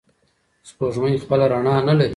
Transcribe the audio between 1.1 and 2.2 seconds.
خپله رڼا نلري.